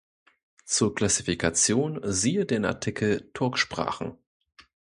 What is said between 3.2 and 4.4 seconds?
Turksprachen.